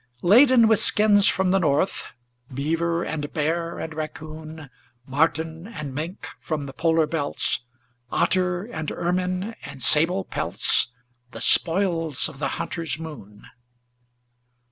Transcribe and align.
Laden 0.23 0.67
with 0.67 0.79
skins 0.79 1.27
from 1.27 1.51
the 1.51 1.59
north, 1.59 2.07
Beaver 2.51 3.03
and 3.03 3.31
bear 3.33 3.77
and 3.77 3.93
raccoon, 3.93 4.71
Marten 5.05 5.67
and 5.67 5.93
mink 5.93 6.27
from 6.39 6.65
the 6.65 6.73
polar 6.73 7.05
belts, 7.05 7.59
Otter 8.11 8.63
and 8.65 8.91
ermine 8.91 9.53
and 9.61 9.83
sable 9.83 10.23
pelts 10.23 10.87
The 11.29 11.39
spoils 11.41 12.27
of 12.27 12.39
the 12.39 12.47
hunter's 12.57 12.97
moon. 12.97 13.45